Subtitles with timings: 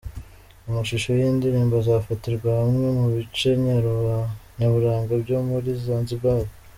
[0.69, 3.49] Amashusho y’iyi ndirimbo azafatirwa hamwe mu bice
[4.59, 6.43] nyaburanga byo muri Zanzibar.